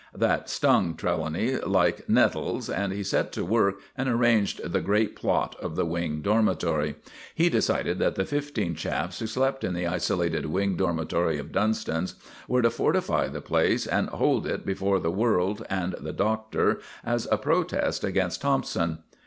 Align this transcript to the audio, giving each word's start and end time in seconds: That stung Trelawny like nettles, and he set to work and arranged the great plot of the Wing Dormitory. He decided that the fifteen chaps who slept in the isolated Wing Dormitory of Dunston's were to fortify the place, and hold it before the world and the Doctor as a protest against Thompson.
That 0.17 0.49
stung 0.49 0.95
Trelawny 0.95 1.57
like 1.57 2.09
nettles, 2.09 2.71
and 2.71 2.91
he 2.91 3.03
set 3.03 3.31
to 3.33 3.45
work 3.45 3.79
and 3.95 4.09
arranged 4.09 4.59
the 4.73 4.81
great 4.81 5.15
plot 5.15 5.55
of 5.61 5.75
the 5.75 5.85
Wing 5.85 6.21
Dormitory. 6.23 6.95
He 7.35 7.49
decided 7.49 7.99
that 7.99 8.15
the 8.15 8.25
fifteen 8.25 8.73
chaps 8.73 9.19
who 9.19 9.27
slept 9.27 9.63
in 9.63 9.75
the 9.75 9.85
isolated 9.85 10.47
Wing 10.47 10.75
Dormitory 10.75 11.37
of 11.37 11.51
Dunston's 11.51 12.15
were 12.47 12.63
to 12.63 12.71
fortify 12.71 13.27
the 13.27 13.41
place, 13.41 13.85
and 13.85 14.09
hold 14.09 14.47
it 14.47 14.65
before 14.65 14.99
the 14.99 15.11
world 15.11 15.63
and 15.69 15.93
the 15.99 16.13
Doctor 16.13 16.79
as 17.05 17.27
a 17.31 17.37
protest 17.37 18.03
against 18.03 18.41
Thompson. 18.41 19.03